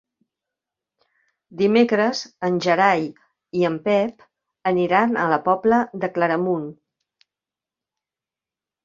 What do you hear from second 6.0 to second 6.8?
de Claramunt.